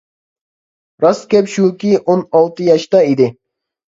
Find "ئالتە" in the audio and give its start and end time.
2.39-2.65